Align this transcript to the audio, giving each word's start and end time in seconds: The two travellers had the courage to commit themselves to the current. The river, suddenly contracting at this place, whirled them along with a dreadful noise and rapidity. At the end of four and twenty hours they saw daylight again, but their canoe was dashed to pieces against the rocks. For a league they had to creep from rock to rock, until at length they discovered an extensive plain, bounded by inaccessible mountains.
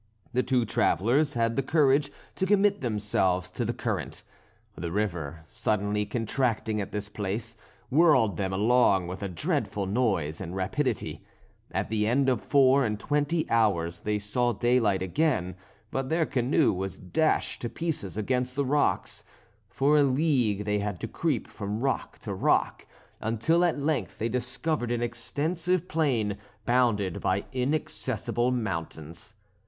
The 0.33 0.41
two 0.41 0.65
travellers 0.65 1.35
had 1.35 1.55
the 1.55 1.61
courage 1.61 2.11
to 2.37 2.47
commit 2.47 2.81
themselves 2.81 3.51
to 3.51 3.63
the 3.63 3.71
current. 3.71 4.23
The 4.75 4.91
river, 4.91 5.45
suddenly 5.47 6.07
contracting 6.07 6.81
at 6.81 6.91
this 6.91 7.07
place, 7.07 7.55
whirled 7.91 8.35
them 8.35 8.51
along 8.51 9.05
with 9.05 9.21
a 9.21 9.29
dreadful 9.29 9.85
noise 9.85 10.41
and 10.41 10.55
rapidity. 10.55 11.23
At 11.71 11.89
the 11.91 12.07
end 12.07 12.29
of 12.29 12.41
four 12.41 12.83
and 12.83 12.99
twenty 12.99 13.47
hours 13.51 13.99
they 13.99 14.17
saw 14.17 14.53
daylight 14.53 15.03
again, 15.03 15.55
but 15.91 16.09
their 16.09 16.25
canoe 16.25 16.73
was 16.73 16.97
dashed 16.97 17.61
to 17.61 17.69
pieces 17.69 18.17
against 18.17 18.55
the 18.55 18.65
rocks. 18.65 19.23
For 19.69 19.97
a 19.97 20.01
league 20.03 20.65
they 20.65 20.79
had 20.79 20.99
to 21.01 21.07
creep 21.07 21.47
from 21.47 21.79
rock 21.81 22.17
to 22.21 22.33
rock, 22.33 22.87
until 23.21 23.63
at 23.63 23.77
length 23.77 24.17
they 24.17 24.29
discovered 24.29 24.91
an 24.91 25.03
extensive 25.03 25.87
plain, 25.87 26.37
bounded 26.65 27.19
by 27.21 27.45
inaccessible 27.53 28.49
mountains. 28.49 29.35